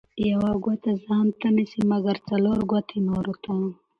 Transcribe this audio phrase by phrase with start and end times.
[0.15, 3.53] ـ يوه ګوته ځانته نه نيسي، مګر څلور ګوتې نورو ته.